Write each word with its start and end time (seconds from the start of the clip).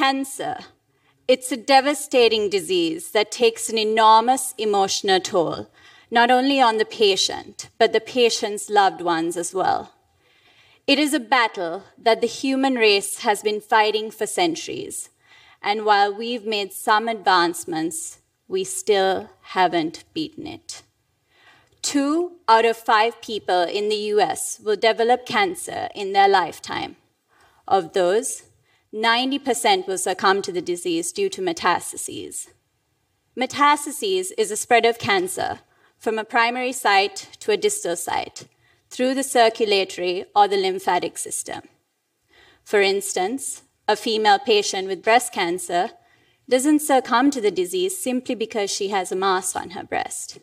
cancer, 0.00 0.56
it's 1.28 1.52
a 1.52 1.58
devastating 1.58 2.48
disease 2.48 3.10
that 3.10 3.30
takes 3.30 3.68
an 3.68 3.76
enormous 3.76 4.54
emotional 4.56 5.20
toll, 5.20 5.68
not 6.10 6.30
only 6.30 6.58
on 6.58 6.78
the 6.78 6.86
patient, 6.86 7.68
but 7.76 7.92
the 7.92 8.00
patient's 8.00 8.70
loved 8.70 9.02
ones 9.02 9.36
as 9.36 9.52
well. 9.52 9.92
It 10.86 10.98
is 10.98 11.12
a 11.12 11.20
battle 11.20 11.84
that 11.98 12.22
the 12.22 12.26
human 12.26 12.76
race 12.76 13.18
has 13.18 13.42
been 13.42 13.60
fighting 13.60 14.10
for 14.10 14.26
centuries. 14.26 15.10
And 15.60 15.84
while 15.84 16.14
we've 16.14 16.46
made 16.46 16.72
some 16.72 17.06
advancements, 17.06 18.20
we 18.48 18.64
still 18.64 19.28
haven't 19.52 20.04
beaten 20.14 20.46
it. 20.46 20.82
Two 21.82 22.38
out 22.48 22.64
of 22.64 22.78
five 22.78 23.20
people 23.20 23.64
in 23.64 23.90
the 23.90 24.02
US 24.14 24.60
will 24.64 24.76
develop 24.76 25.26
cancer 25.26 25.90
in 25.94 26.14
their 26.14 26.28
lifetime. 26.28 26.96
Of 27.68 27.92
those, 27.92 28.44
90% 28.94 29.86
will 29.86 29.98
succumb 29.98 30.42
to 30.42 30.50
the 30.50 30.60
disease 30.60 31.12
due 31.12 31.28
to 31.28 31.40
metastases. 31.40 32.48
Metastases 33.38 34.32
is 34.36 34.50
a 34.50 34.56
spread 34.56 34.84
of 34.84 34.98
cancer 34.98 35.60
from 35.96 36.18
a 36.18 36.24
primary 36.24 36.72
site 36.72 37.28
to 37.38 37.52
a 37.52 37.56
distal 37.56 37.94
site 37.94 38.48
through 38.88 39.14
the 39.14 39.22
circulatory 39.22 40.24
or 40.34 40.48
the 40.48 40.56
lymphatic 40.56 41.18
system. 41.18 41.60
For 42.64 42.80
instance, 42.80 43.62
a 43.86 43.94
female 43.94 44.40
patient 44.40 44.88
with 44.88 45.04
breast 45.04 45.32
cancer 45.32 45.90
doesn't 46.48 46.80
succumb 46.80 47.30
to 47.30 47.40
the 47.40 47.52
disease 47.52 47.96
simply 47.96 48.34
because 48.34 48.70
she 48.70 48.88
has 48.88 49.12
a 49.12 49.16
mass 49.16 49.54
on 49.54 49.70
her 49.70 49.84
breast. 49.84 50.38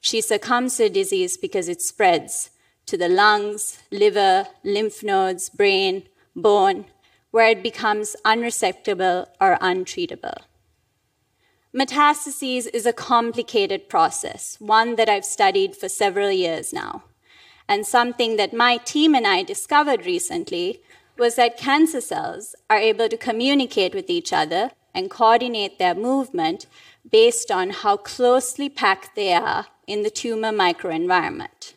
She 0.00 0.22
succumbs 0.22 0.76
to 0.76 0.84
the 0.84 0.90
disease 0.90 1.36
because 1.36 1.68
it 1.68 1.82
spreads 1.82 2.50
to 2.86 2.96
the 2.96 3.08
lungs, 3.08 3.82
liver, 3.90 4.46
lymph 4.64 5.02
nodes, 5.02 5.50
brain, 5.50 6.04
bone, 6.34 6.86
where 7.32 7.48
it 7.48 7.62
becomes 7.62 8.14
unresectable 8.24 9.26
or 9.40 9.58
untreatable. 9.60 10.36
Metastases 11.74 12.68
is 12.72 12.86
a 12.86 12.92
complicated 12.92 13.88
process, 13.88 14.56
one 14.60 14.94
that 14.96 15.08
I've 15.08 15.24
studied 15.24 15.74
for 15.74 15.88
several 15.88 16.30
years 16.30 16.72
now. 16.72 17.02
And 17.66 17.86
something 17.86 18.36
that 18.36 18.52
my 18.52 18.76
team 18.76 19.14
and 19.14 19.26
I 19.26 19.42
discovered 19.42 20.04
recently 20.04 20.82
was 21.18 21.36
that 21.36 21.56
cancer 21.56 22.02
cells 22.02 22.54
are 22.68 22.76
able 22.76 23.08
to 23.08 23.16
communicate 23.16 23.94
with 23.94 24.10
each 24.10 24.32
other 24.32 24.72
and 24.94 25.10
coordinate 25.10 25.78
their 25.78 25.94
movement 25.94 26.66
based 27.10 27.50
on 27.50 27.70
how 27.70 27.96
closely 27.96 28.68
packed 28.68 29.16
they 29.16 29.32
are 29.32 29.66
in 29.86 30.02
the 30.02 30.10
tumor 30.10 30.52
microenvironment. 30.52 31.72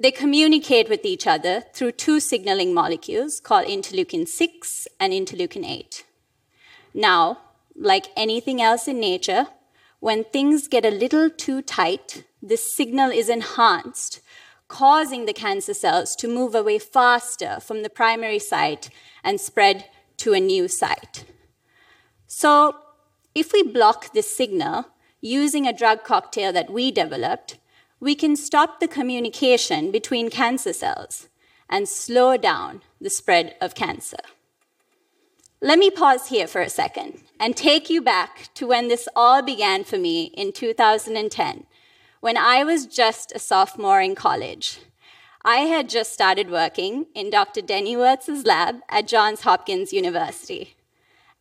They 0.00 0.10
communicate 0.10 0.88
with 0.88 1.04
each 1.04 1.26
other 1.26 1.62
through 1.74 1.92
two 1.92 2.20
signaling 2.20 2.72
molecules 2.72 3.38
called 3.38 3.66
interleukin 3.66 4.26
6 4.26 4.88
and 4.98 5.12
interleukin 5.12 5.62
8. 5.62 6.04
Now, 6.94 7.40
like 7.76 8.06
anything 8.16 8.62
else 8.62 8.88
in 8.88 8.98
nature, 8.98 9.48
when 9.98 10.24
things 10.24 10.68
get 10.68 10.86
a 10.86 10.90
little 10.90 11.28
too 11.28 11.60
tight, 11.60 12.24
this 12.40 12.72
signal 12.72 13.10
is 13.10 13.28
enhanced 13.28 14.22
causing 14.68 15.26
the 15.26 15.34
cancer 15.34 15.74
cells 15.74 16.16
to 16.16 16.28
move 16.28 16.54
away 16.54 16.78
faster 16.78 17.58
from 17.60 17.82
the 17.82 17.90
primary 17.90 18.38
site 18.38 18.88
and 19.22 19.38
spread 19.38 19.84
to 20.16 20.32
a 20.32 20.40
new 20.40 20.66
site. 20.66 21.24
So, 22.26 22.76
if 23.34 23.52
we 23.52 23.64
block 23.64 24.14
this 24.14 24.34
signal 24.34 24.86
using 25.20 25.66
a 25.66 25.76
drug 25.76 26.04
cocktail 26.04 26.52
that 26.54 26.70
we 26.70 26.90
developed, 26.90 27.58
we 28.00 28.14
can 28.14 28.34
stop 28.34 28.80
the 28.80 28.88
communication 28.88 29.90
between 29.90 30.30
cancer 30.30 30.72
cells 30.72 31.28
and 31.68 31.88
slow 31.88 32.36
down 32.36 32.80
the 33.00 33.10
spread 33.10 33.54
of 33.60 33.74
cancer. 33.74 34.16
Let 35.62 35.78
me 35.78 35.90
pause 35.90 36.28
here 36.28 36.46
for 36.46 36.62
a 36.62 36.70
second 36.70 37.20
and 37.38 37.54
take 37.54 37.90
you 37.90 38.00
back 38.00 38.48
to 38.54 38.66
when 38.66 38.88
this 38.88 39.06
all 39.14 39.42
began 39.42 39.84
for 39.84 39.98
me 39.98 40.24
in 40.34 40.52
2010 40.52 41.66
when 42.20 42.36
I 42.36 42.64
was 42.64 42.86
just 42.86 43.32
a 43.32 43.38
sophomore 43.38 44.00
in 44.00 44.14
college. 44.14 44.78
I 45.44 45.60
had 45.60 45.88
just 45.88 46.12
started 46.12 46.50
working 46.50 47.06
in 47.14 47.30
Dr. 47.30 47.62
Denis 47.62 47.96
Wirtz's 47.96 48.44
lab 48.44 48.76
at 48.88 49.08
Johns 49.08 49.42
Hopkins 49.42 49.92
University. 49.92 50.76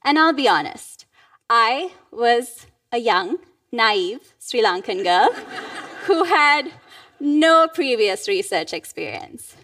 And 0.04 0.18
I'll 0.18 0.34
be 0.34 0.48
honest, 0.48 1.06
I 1.50 1.92
was 2.12 2.68
a 2.92 2.98
young, 2.98 3.38
naive 3.72 4.34
Sri 4.40 4.62
Lankan 4.62 5.04
girl 5.04 5.30
who 6.06 6.24
had 6.24 6.72
no 7.20 7.68
previous 7.68 8.28
research 8.28 8.74
experience. 8.74 9.56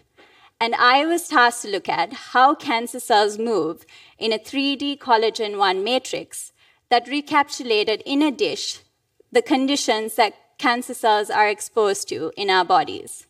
And 0.60 0.74
I 0.74 1.04
was 1.04 1.28
tasked 1.28 1.62
to 1.62 1.68
look 1.68 1.88
at 1.88 2.12
how 2.12 2.54
cancer 2.54 3.00
cells 3.00 3.38
move 3.38 3.84
in 4.18 4.32
a 4.32 4.38
3D 4.38 4.98
collagen 4.98 5.58
1 5.58 5.84
matrix 5.84 6.52
that 6.88 7.08
recapitulated 7.08 8.02
in 8.06 8.22
a 8.22 8.30
dish 8.30 8.80
the 9.32 9.42
conditions 9.42 10.14
that 10.14 10.34
cancer 10.56 10.94
cells 10.94 11.28
are 11.28 11.48
exposed 11.48 12.08
to 12.08 12.32
in 12.36 12.48
our 12.48 12.64
bodies. 12.64 13.26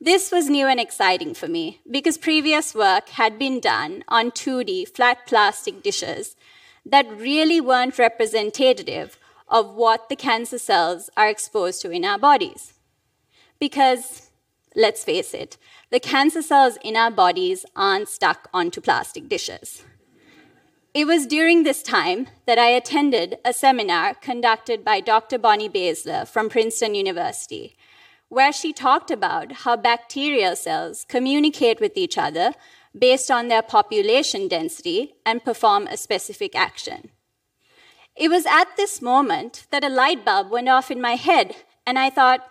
This 0.00 0.30
was 0.30 0.50
new 0.50 0.66
and 0.66 0.78
exciting 0.78 1.32
for 1.34 1.48
me 1.48 1.80
because 1.90 2.18
previous 2.18 2.74
work 2.74 3.08
had 3.10 3.38
been 3.38 3.60
done 3.60 4.04
on 4.08 4.32
2D 4.32 4.88
flat 4.94 5.26
plastic 5.26 5.82
dishes 5.82 6.36
that 6.84 7.08
really 7.10 7.60
weren't 7.60 7.98
representative 7.98 9.18
of 9.48 9.74
what 9.74 10.08
the 10.08 10.16
cancer 10.16 10.58
cells 10.58 11.10
are 11.16 11.28
exposed 11.28 11.82
to 11.82 11.90
in 11.90 12.04
our 12.04 12.18
bodies. 12.18 12.74
Because, 13.58 14.30
let's 14.74 15.04
face 15.04 15.34
it, 15.34 15.56
the 15.90 16.00
cancer 16.00 16.42
cells 16.42 16.78
in 16.82 16.96
our 16.96 17.10
bodies 17.10 17.64
aren't 17.76 18.08
stuck 18.08 18.48
onto 18.52 18.80
plastic 18.80 19.28
dishes. 19.28 19.84
It 20.94 21.06
was 21.06 21.26
during 21.26 21.64
this 21.64 21.82
time 21.82 22.28
that 22.46 22.58
I 22.58 22.68
attended 22.68 23.38
a 23.44 23.52
seminar 23.52 24.14
conducted 24.14 24.84
by 24.84 25.00
Dr. 25.00 25.38
Bonnie 25.38 25.68
Bassler 25.68 26.26
from 26.26 26.48
Princeton 26.48 26.94
University, 26.94 27.76
where 28.28 28.52
she 28.52 28.72
talked 28.72 29.10
about 29.10 29.50
how 29.52 29.76
bacterial 29.76 30.54
cells 30.54 31.04
communicate 31.08 31.80
with 31.80 31.96
each 31.96 32.16
other 32.16 32.52
based 32.96 33.28
on 33.28 33.48
their 33.48 33.62
population 33.62 34.46
density 34.46 35.14
and 35.26 35.44
perform 35.44 35.88
a 35.88 35.96
specific 35.96 36.54
action. 36.54 37.10
It 38.16 38.28
was 38.28 38.46
at 38.46 38.76
this 38.76 39.02
moment 39.02 39.66
that 39.70 39.84
a 39.84 39.88
light 39.88 40.24
bulb 40.24 40.50
went 40.50 40.68
off 40.68 40.90
in 40.90 41.00
my 41.00 41.16
head, 41.16 41.56
and 41.86 41.98
I 41.98 42.10
thought, 42.10 42.48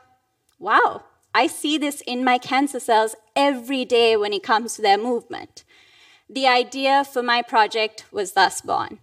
wow, 0.60 1.04
I 1.34 1.48
see 1.48 1.78
this 1.78 2.02
in 2.06 2.24
my 2.24 2.38
cancer 2.38 2.80
cells 2.80 3.16
every 3.36 3.86
day 3.86 4.16
when 4.18 4.34
it 4.34 4.44
comes 4.44 4.76
to 4.76 4.82
their 4.82 4.98
movement. 4.98 5.64
The 6.30 6.48
idea 6.48 7.04
for 7.04 7.24
my 7.24 7.42
project 7.42 8.06
was 8.12 8.34
thus 8.34 8.62
born. 8.62 9.00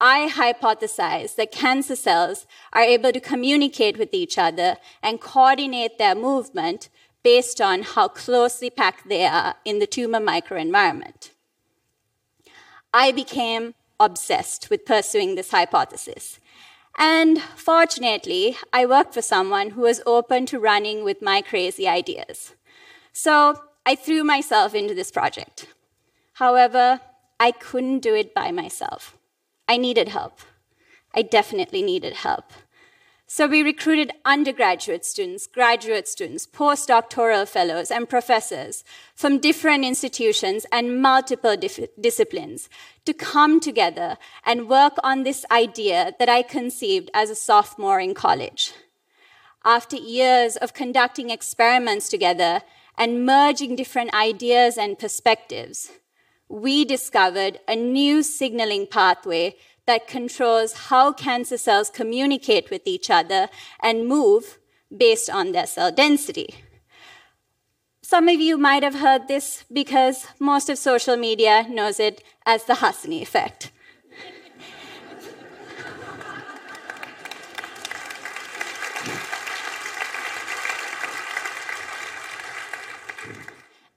I 0.00 0.30
hypothesized 0.32 1.36
that 1.36 1.52
cancer 1.52 1.96
cells 1.96 2.46
are 2.72 2.82
able 2.82 3.12
to 3.12 3.20
communicate 3.20 3.98
with 3.98 4.14
each 4.14 4.38
other 4.38 4.76
and 5.02 5.20
coordinate 5.20 5.98
their 5.98 6.14
movement 6.14 6.88
based 7.22 7.60
on 7.60 7.82
how 7.82 8.08
closely 8.08 8.70
packed 8.70 9.08
they 9.08 9.26
are 9.26 9.56
in 9.64 9.78
the 9.78 9.86
tumor 9.86 10.20
microenvironment. 10.20 11.30
I 12.94 13.12
became 13.12 13.74
obsessed 14.00 14.70
with 14.70 14.84
pursuing 14.84 15.36
this 15.36 15.52
hypothesis. 15.52 16.40
And 16.98 17.40
fortunately, 17.40 18.56
I 18.72 18.84
worked 18.86 19.14
for 19.14 19.22
someone 19.22 19.70
who 19.70 19.82
was 19.82 20.02
open 20.04 20.46
to 20.46 20.58
running 20.58 21.04
with 21.04 21.22
my 21.22 21.40
crazy 21.42 21.86
ideas. 21.86 22.54
So 23.12 23.62
I 23.86 23.94
threw 23.94 24.24
myself 24.24 24.74
into 24.74 24.94
this 24.94 25.10
project. 25.10 25.66
However, 26.34 27.00
I 27.38 27.52
couldn't 27.52 28.00
do 28.00 28.14
it 28.14 28.34
by 28.34 28.50
myself. 28.50 29.16
I 29.68 29.76
needed 29.76 30.08
help. 30.08 30.40
I 31.14 31.22
definitely 31.22 31.82
needed 31.82 32.14
help. 32.14 32.52
So 33.32 33.46
we 33.46 33.62
recruited 33.62 34.10
undergraduate 34.24 35.04
students, 35.04 35.46
graduate 35.46 36.08
students, 36.08 36.48
postdoctoral 36.48 37.46
fellows, 37.46 37.92
and 37.92 38.08
professors 38.08 38.82
from 39.14 39.38
different 39.38 39.84
institutions 39.84 40.66
and 40.72 41.00
multiple 41.00 41.56
disciplines 41.56 42.68
to 43.04 43.14
come 43.14 43.60
together 43.60 44.18
and 44.44 44.68
work 44.68 44.94
on 45.04 45.22
this 45.22 45.44
idea 45.48 46.12
that 46.18 46.28
I 46.28 46.42
conceived 46.42 47.08
as 47.14 47.30
a 47.30 47.36
sophomore 47.36 48.00
in 48.00 48.14
college. 48.14 48.72
After 49.64 49.94
years 49.94 50.56
of 50.56 50.74
conducting 50.74 51.30
experiments 51.30 52.08
together 52.08 52.62
and 52.98 53.24
merging 53.24 53.76
different 53.76 54.12
ideas 54.12 54.76
and 54.76 54.98
perspectives, 54.98 55.92
we 56.48 56.84
discovered 56.84 57.60
a 57.68 57.76
new 57.76 58.24
signaling 58.24 58.88
pathway 58.88 59.54
that 59.90 60.06
controls 60.06 60.72
how 60.88 61.12
cancer 61.12 61.58
cells 61.58 61.90
communicate 61.90 62.70
with 62.70 62.82
each 62.86 63.10
other 63.10 63.48
and 63.82 64.06
move 64.06 64.60
based 64.96 65.28
on 65.28 65.50
their 65.50 65.66
cell 65.66 65.90
density. 65.90 66.54
Some 68.00 68.28
of 68.28 68.40
you 68.40 68.56
might 68.56 68.84
have 68.84 68.94
heard 69.06 69.26
this 69.26 69.64
because 69.72 70.28
most 70.38 70.68
of 70.68 70.78
social 70.78 71.16
media 71.16 71.66
knows 71.68 71.98
it 71.98 72.22
as 72.46 72.64
the 72.66 72.74
Hasini 72.74 73.20
effect. 73.20 73.72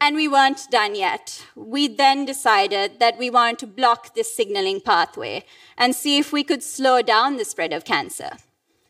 And 0.05 0.17
we 0.17 0.27
weren't 0.27 0.69
done 0.69 0.95
yet. 0.95 1.45
We 1.55 1.87
then 1.87 2.25
decided 2.25 2.99
that 2.99 3.17
we 3.17 3.29
wanted 3.29 3.59
to 3.59 3.67
block 3.67 4.13
this 4.15 4.35
signaling 4.35 4.81
pathway 4.81 5.45
and 5.77 5.95
see 5.95 6.17
if 6.17 6.33
we 6.33 6.43
could 6.43 6.61
slow 6.61 7.01
down 7.01 7.37
the 7.37 7.45
spread 7.45 7.71
of 7.71 7.85
cancer, 7.85 8.31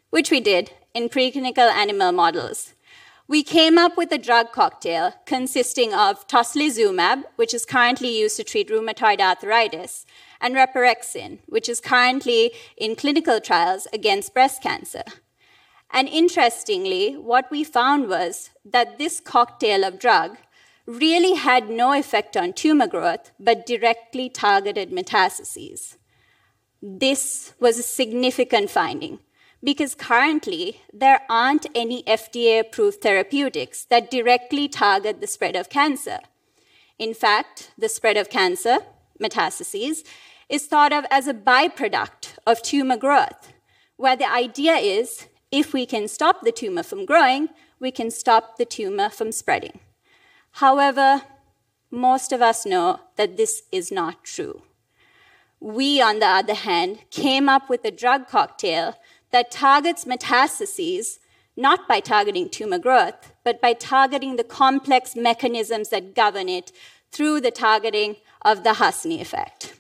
which 0.10 0.32
we 0.32 0.40
did 0.40 0.72
in 0.92 1.10
preclinical 1.10 1.72
animal 1.72 2.14
models. 2.14 2.74
We 3.28 3.44
came 3.44 3.78
up 3.78 3.96
with 3.96 4.12
a 4.12 4.18
drug 4.18 4.54
cocktail 4.54 5.14
consisting 5.28 5.94
of 5.94 6.28
tocilizumab, 6.28 7.26
which 7.36 7.54
is 7.54 7.64
currently 7.64 8.20
used 8.20 8.38
to 8.38 8.44
treat 8.44 8.70
rheumatoid 8.70 9.20
arthritis, 9.20 10.08
and 10.42 10.56
reparixin, 10.56 11.38
which 11.46 11.70
is 11.70 11.80
currently 11.80 12.54
in 12.76 12.96
clinical 12.96 13.40
trials 13.40 13.86
against 13.94 14.34
breast 14.34 14.64
cancer. 14.64 15.04
And 15.92 16.10
interestingly, 16.10 17.14
what 17.14 17.52
we 17.52 17.64
found 17.64 18.10
was 18.10 18.50
that 18.66 18.98
this 18.98 19.20
cocktail 19.20 19.84
of 19.84 20.00
drug 20.00 20.38
really 20.86 21.36
had 21.36 21.70
no 21.70 21.94
effect 21.94 22.36
on 22.36 22.54
tumor 22.54 22.88
growth, 22.88 23.32
but 23.40 23.66
directly 23.66 24.30
targeted 24.30 24.92
metastases. 24.92 25.98
This 26.82 27.54
was 27.60 27.80
a 27.80 27.84
significant 27.84 28.70
finding 28.70 29.20
because 29.64 29.96
currently 29.96 30.82
there 30.92 31.22
aren't 31.30 31.66
any 31.74 32.04
FDA 32.04 32.60
approved 32.60 33.02
therapeutics 33.02 33.86
that 33.86 34.12
directly 34.12 34.68
target 34.68 35.22
the 35.22 35.28
spread 35.28 35.56
of 35.56 35.70
cancer. 35.70 36.20
In 37.00 37.14
fact, 37.14 37.72
the 37.78 37.88
spread 37.88 38.18
of 38.18 38.30
cancer, 38.30 38.80
metastases, 39.22 40.04
is 40.50 40.68
thought 40.68 40.92
of 40.92 41.06
as 41.10 41.28
a 41.28 41.34
byproduct 41.34 42.38
of 42.46 42.62
tumor 42.62 42.98
growth, 42.98 43.54
where 43.96 44.18
the 44.18 44.30
idea 44.30 44.74
is 44.74 45.28
if 45.52 45.72
we 45.72 45.86
can 45.86 46.08
stop 46.08 46.42
the 46.42 46.52
tumor 46.52 46.84
from 46.84 47.06
growing, 47.06 47.48
we 47.80 47.92
can 47.92 48.12
stop 48.12 48.58
the 48.58 48.66
tumor 48.66 49.10
from 49.10 49.32
spreading. 49.32 49.80
However, 50.54 51.24
most 51.90 52.32
of 52.32 52.42
us 52.42 52.66
know 52.66 53.00
that 53.16 53.38
this 53.38 53.64
is 53.72 53.92
not 53.92 54.24
true. 54.24 54.62
We, 55.60 56.02
on 56.02 56.20
the 56.20 56.28
other 56.28 56.54
hand, 56.54 57.00
came 57.10 57.50
up 57.50 57.70
with 57.70 57.84
a 57.86 57.92
drug 57.92 58.28
cocktail 58.28 58.96
that 59.32 59.50
targets 59.50 60.06
metastases 60.06 61.20
not 61.56 61.88
by 61.88 62.00
targeting 62.00 62.50
tumor 62.50 62.80
growth, 62.80 63.32
but 63.44 63.62
by 63.62 63.74
targeting 63.74 64.36
the 64.36 64.44
complex 64.44 65.16
mechanisms 65.16 65.90
that 65.90 66.16
govern 66.16 66.50
it 66.50 66.72
through 67.12 67.42
the 67.42 67.52
targeting 67.52 68.16
of 68.44 68.64
the 68.64 68.72
Hasini 68.72 69.22
effect. 69.22 69.74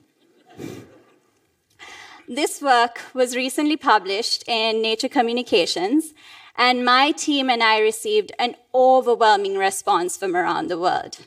this 2.27 2.61
work 2.61 3.01
was 3.13 3.35
recently 3.35 3.77
published 3.77 4.43
in 4.47 4.81
Nature 4.81 5.09
Communications, 5.09 6.13
and 6.55 6.85
my 6.85 7.11
team 7.11 7.49
and 7.49 7.63
I 7.63 7.79
received 7.79 8.31
an 8.37 8.55
overwhelming 8.73 9.57
response 9.57 10.17
from 10.17 10.35
around 10.35 10.67
the 10.67 10.79
world. 10.79 11.19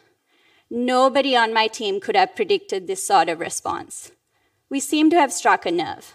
Nobody 0.70 1.36
on 1.36 1.54
my 1.54 1.66
team 1.68 2.00
could 2.00 2.16
have 2.16 2.36
predicted 2.36 2.86
this 2.86 3.06
sort 3.06 3.28
of 3.28 3.40
response. 3.40 4.12
We 4.68 4.80
seem 4.80 5.10
to 5.10 5.16
have 5.16 5.32
struck 5.32 5.66
a 5.66 5.70
nerve. 5.70 6.14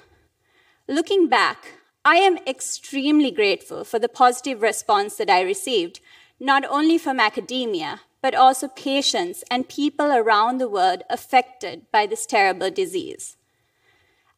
Looking 0.87 1.27
back, 1.27 1.73
I 2.03 2.15
am 2.17 2.39
extremely 2.47 3.31
grateful 3.31 3.83
for 3.83 3.99
the 3.99 4.09
positive 4.09 4.61
response 4.61 5.15
that 5.17 5.29
I 5.29 5.41
received, 5.41 5.99
not 6.39 6.65
only 6.65 6.97
from 6.97 7.19
academia, 7.19 8.01
but 8.21 8.35
also 8.35 8.67
patients 8.67 9.43
and 9.49 9.69
people 9.69 10.11
around 10.11 10.57
the 10.57 10.69
world 10.69 11.03
affected 11.09 11.85
by 11.91 12.05
this 12.05 12.25
terrible 12.25 12.69
disease. 12.69 13.37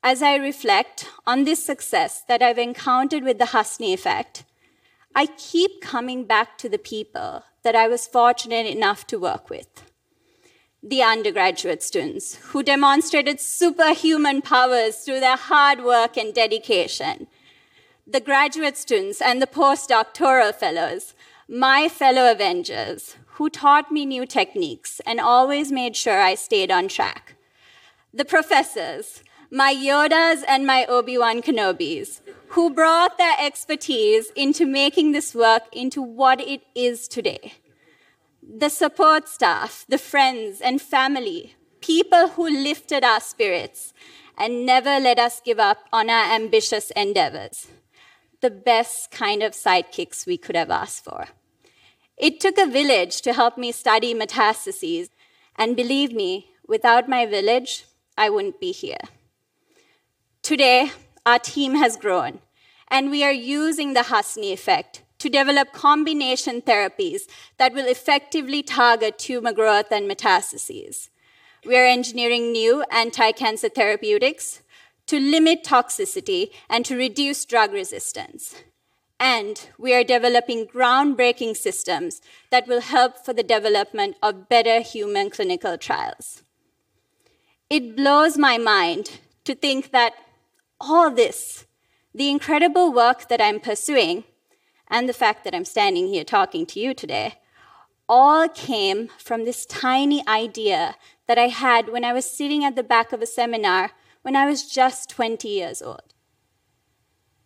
As 0.04 0.22
I 0.22 0.36
reflect 0.36 1.10
on 1.26 1.44
this 1.44 1.64
success 1.64 2.24
that 2.28 2.42
I've 2.42 2.58
encountered 2.58 3.24
with 3.24 3.40
the 3.40 3.46
Hasini 3.46 3.94
effect, 3.94 4.44
I 5.16 5.28
keep 5.38 5.80
coming 5.80 6.26
back 6.26 6.58
to 6.58 6.70
the 6.70 6.80
people 6.80 7.44
that 7.62 7.76
I 7.76 7.88
was 7.88 8.08
fortunate 8.08 8.66
enough 8.66 9.06
to 9.08 9.20
work 9.20 9.50
with. 9.50 9.68
The 10.82 11.04
undergraduate 11.04 11.84
students 11.84 12.36
who 12.48 12.64
demonstrated 12.64 13.40
superhuman 13.40 14.42
powers 14.42 14.98
through 14.98 15.20
their 15.20 15.38
hard 15.38 15.84
work 15.84 16.18
and 16.18 16.34
dedication. 16.34 17.28
The 18.08 18.20
graduate 18.20 18.76
students 18.76 19.22
and 19.22 19.40
the 19.40 19.48
postdoctoral 19.48 20.54
fellows, 20.54 21.14
my 21.48 21.88
fellow 21.88 22.32
Avengers, 22.32 23.16
who 23.38 23.50
taught 23.50 23.92
me 23.92 24.06
new 24.06 24.26
techniques 24.26 25.00
and 25.06 25.20
always 25.20 25.72
made 25.72 25.96
sure 25.96 26.20
I 26.20 26.34
stayed 26.34 26.72
on 26.72 26.88
track. 26.88 27.36
The 28.12 28.26
professors, 28.26 29.24
my 29.52 29.74
Yodas 29.74 30.44
and 30.48 30.66
my 30.66 30.86
Obi-Wan 30.86 31.44
Kenobis, 31.44 32.22
who 32.54 32.70
brought 32.70 33.18
their 33.18 33.36
expertise 33.40 34.30
into 34.36 34.64
making 34.64 35.12
this 35.12 35.34
work 35.34 35.64
into 35.72 36.04
what 36.04 36.40
it 36.40 36.62
is 36.76 37.08
today. 37.08 37.54
The 38.42 38.70
support 38.70 39.28
staff, 39.28 39.86
the 39.90 39.98
friends 39.98 40.62
and 40.62 40.80
family, 40.80 41.56
people 41.82 42.28
who 42.30 42.48
lifted 42.48 43.04
our 43.04 43.20
spirits 43.20 43.92
and 44.38 44.68
never 44.68 45.00
let 45.00 45.18
us 45.18 45.42
give 45.44 45.58
up 45.60 45.80
on 45.92 46.12
our 46.12 46.32
ambitious 46.32 46.92
endeavors. 46.92 47.68
The 48.42 48.52
best 48.52 49.10
kind 49.10 49.42
of 49.42 49.54
sidekicks 49.54 50.28
we 50.28 50.38
could 50.38 50.56
have 50.56 50.70
asked 50.70 51.04
for. 51.04 51.30
It 52.18 52.40
took 52.40 52.60
a 52.60 52.68
village 52.68 53.22
to 53.22 53.34
help 53.34 53.58
me 53.58 53.72
study 53.72 54.14
metastases, 54.14 55.10
and 55.56 55.76
believe 55.76 56.14
me, 56.14 56.52
without 56.68 57.10
my 57.10 57.26
village, 57.26 57.86
I 58.16 58.30
wouldn't 58.30 58.60
be 58.60 58.72
here. 58.72 59.02
Today, 60.44 60.92
our 61.26 61.40
team 61.40 61.76
has 61.76 61.98
grown, 61.98 62.40
and 62.88 63.10
we 63.10 63.24
are 63.24 63.32
using 63.32 63.94
the 63.94 64.02
Hasini 64.02 64.52
effect 64.52 65.04
to 65.20 65.30
develop 65.30 65.72
combination 65.72 66.62
therapies 66.62 67.22
that 67.58 67.74
will 67.74 67.88
effectively 67.88 68.62
target 68.62 69.18
tumor 69.18 69.54
growth 69.54 69.92
and 69.92 70.10
metastases. 70.10 71.10
We 71.66 71.78
are 71.78 71.86
engineering 71.86 72.52
new 72.52 72.84
anti-cancer 72.92 73.70
therapeutics 73.70 74.62
to 75.08 75.20
limit 75.20 75.64
toxicity 75.64 76.52
and 76.70 76.86
to 76.86 76.98
reduce 76.98 77.46
drug 77.46 77.72
resistance. 77.72 78.56
And 79.18 79.70
we 79.78 79.94
are 79.94 80.04
developing 80.04 80.66
groundbreaking 80.66 81.56
systems 81.56 82.20
that 82.50 82.68
will 82.68 82.82
help 82.82 83.24
for 83.24 83.32
the 83.32 83.44
development 83.44 84.18
of 84.22 84.50
better 84.50 84.82
human 84.82 85.30
clinical 85.30 85.78
trials. 85.78 86.44
It 87.70 87.96
blows 87.96 88.38
my 88.38 88.58
mind 88.58 89.20
to 89.46 89.56
think 89.56 89.92
that 89.92 90.14
all 90.80 91.12
this, 91.12 91.66
the 92.14 92.30
incredible 92.30 92.92
work 92.92 93.28
that 93.30 93.42
I'm 93.42 93.60
pursuing, 93.60 94.24
and 94.88 95.10
the 95.10 95.14
fact 95.14 95.44
that 95.44 95.56
I'm 95.56 95.66
standing 95.66 96.08
here 96.08 96.24
talking 96.24 96.66
to 96.68 96.80
you 96.80 96.94
today, 96.94 97.36
all 98.08 98.50
came 98.50 99.10
from 99.18 99.46
this 99.46 99.66
tiny 99.66 100.26
idea 100.28 100.96
that 101.28 101.38
I 101.38 101.48
had 101.48 101.90
when 101.90 102.04
I 102.04 102.14
was 102.14 102.30
sitting 102.30 102.64
at 102.64 102.76
the 102.76 102.84
back 102.84 103.14
of 103.14 103.22
a 103.22 103.26
seminar 103.26 103.92
when 104.22 104.36
I 104.36 104.46
was 104.46 104.70
just 104.70 105.10
20 105.10 105.48
years 105.48 105.82
old. 105.82 106.14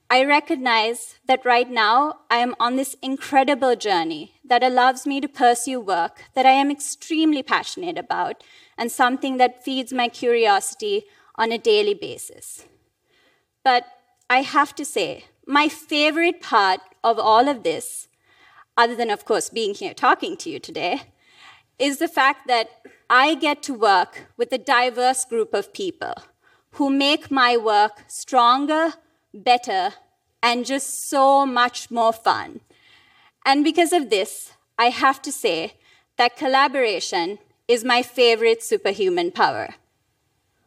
I 0.10 0.24
recognize 0.24 1.20
that 1.28 1.46
right 1.46 1.70
now 1.70 2.20
I 2.30 2.38
am 2.38 2.56
on 2.62 2.78
this 2.78 2.96
incredible 3.02 3.76
journey 3.76 4.36
that 4.46 4.64
allows 4.64 5.06
me 5.06 5.20
to 5.20 5.28
pursue 5.28 5.82
work 5.82 6.24
that 6.34 6.46
I 6.46 6.52
am 6.52 6.72
extremely 6.72 7.44
passionate 7.44 7.98
about 7.98 8.42
and 8.78 8.90
something 8.90 9.36
that 9.38 9.66
feeds 9.66 9.92
my 9.92 10.08
curiosity 10.08 11.04
on 11.36 11.52
a 11.52 11.58
daily 11.58 11.94
basis. 11.94 12.64
But 13.68 13.86
I 14.30 14.44
have 14.44 14.74
to 14.76 14.86
say, 14.86 15.26
my 15.46 15.68
favorite 15.68 16.40
part 16.42 16.80
of 17.04 17.20
all 17.20 17.50
of 17.50 17.64
this, 17.64 18.08
other 18.78 18.96
than, 18.96 19.10
of 19.10 19.26
course, 19.26 19.50
being 19.50 19.74
here 19.74 19.94
talking 19.94 20.38
to 20.38 20.50
you 20.50 20.58
today, 20.58 21.02
is 21.78 21.98
the 21.98 22.08
fact 22.08 22.48
that 22.48 22.70
I 23.10 23.36
get 23.36 23.62
to 23.64 23.74
work 23.74 24.28
with 24.38 24.54
a 24.54 24.58
diverse 24.58 25.26
group 25.26 25.54
of 25.54 25.74
people 25.74 26.14
who 26.76 26.90
make 26.90 27.30
my 27.30 27.58
work 27.58 28.06
stronger, 28.08 28.94
better, 29.34 29.96
and 30.42 30.66
just 30.66 31.10
so 31.10 31.46
much 31.46 31.92
more 31.92 32.14
fun. 32.14 32.62
And 33.46 33.66
because 33.66 33.92
of 33.92 34.10
this, 34.10 34.54
I 34.80 34.92
have 34.92 35.22
to 35.24 35.32
say 35.44 35.74
that 36.16 36.38
collaboration 36.38 37.38
is 37.68 37.84
my 37.84 38.02
favorite 38.02 38.64
superhuman 38.64 39.32
power. 39.32 39.76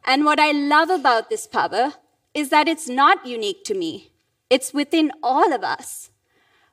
And 0.05 0.27
what 0.27 0.39
I 0.39 0.53
love 0.53 0.91
about 0.91 1.31
this 1.31 1.47
power 1.47 1.95
is 2.35 2.51
that 2.51 2.69
it's 2.69 2.89
not 2.89 3.27
unique 3.27 3.65
to 3.65 3.75
me. 3.75 4.13
It's 4.49 4.75
within 4.75 5.13
all 5.23 5.53
of 5.53 5.63
us. 5.63 6.11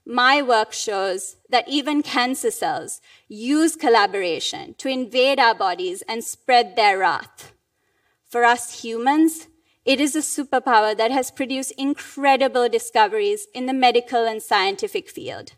My 0.05 0.41
work 0.41 0.71
shows 0.71 1.35
that 1.49 1.67
even 1.67 2.01
cancer 2.01 2.51
cells 2.51 3.01
use 3.27 3.75
collaboration 3.75 4.75
to 4.77 4.87
invade 4.87 5.39
our 5.39 5.53
bodies 5.53 6.01
and 6.07 6.23
spread 6.23 6.75
their 6.75 6.99
wrath. 6.99 7.51
For 8.25 8.43
us 8.43 8.83
humans, 8.83 9.47
it 9.83 9.99
is 9.99 10.15
a 10.15 10.19
superpower 10.19 10.95
that 10.95 11.11
has 11.11 11.31
produced 11.31 11.73
incredible 11.77 12.69
discoveries 12.69 13.47
in 13.53 13.65
the 13.65 13.73
medical 13.73 14.25
and 14.25 14.41
scientific 14.41 15.09
field. 15.09 15.53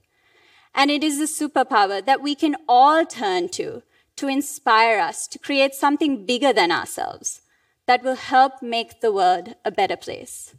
And 0.73 0.89
it 0.91 1.03
is 1.03 1.19
a 1.19 1.47
superpower 1.47 2.03
that 2.05 2.21
we 2.21 2.35
can 2.35 2.55
all 2.67 3.05
turn 3.05 3.49
to 3.49 3.83
to 4.17 4.27
inspire 4.27 4.99
us 4.99 5.27
to 5.27 5.39
create 5.39 5.73
something 5.73 6.25
bigger 6.25 6.53
than 6.53 6.71
ourselves 6.71 7.41
that 7.89 8.03
will 8.03 8.17
help 8.17 8.61
make 8.61 9.01
the 9.01 9.11
world 9.11 9.55
a 9.65 9.71
better 9.71 9.97
place. 9.97 10.53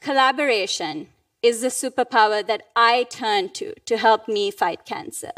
Collaboration 0.00 1.06
is 1.44 1.60
the 1.60 1.68
superpower 1.68 2.44
that 2.44 2.64
I 2.74 3.04
turn 3.04 3.50
to 3.50 3.72
to 3.86 3.96
help 3.96 4.26
me 4.26 4.50
fight 4.50 4.84
cancer. 4.84 5.30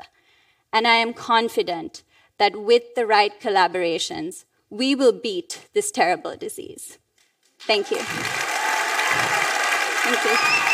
And 0.72 0.86
I 0.86 0.94
am 0.94 1.12
confident 1.12 2.02
that 2.38 2.56
with 2.56 2.94
the 2.96 3.04
right 3.04 3.38
collaborations, 3.38 4.46
we 4.70 4.94
will 4.94 5.12
beat 5.12 5.68
this 5.74 5.90
terrible 5.90 6.34
disease. 6.34 6.96
Thank 7.58 7.90
you. 7.90 7.98
Thank 10.08 10.24
you. 10.24 10.71